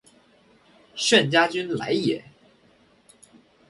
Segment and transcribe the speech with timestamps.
[0.95, 2.23] 炫家军来也！